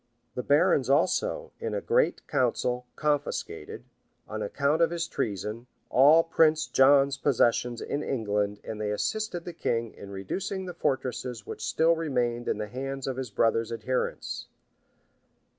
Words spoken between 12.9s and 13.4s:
of his